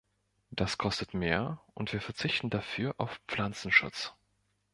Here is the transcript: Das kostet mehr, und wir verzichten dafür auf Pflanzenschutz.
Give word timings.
Das 0.49 0.79
kostet 0.79 1.13
mehr, 1.13 1.61
und 1.75 1.93
wir 1.93 2.01
verzichten 2.01 2.49
dafür 2.49 2.95
auf 2.97 3.19
Pflanzenschutz. 3.27 4.15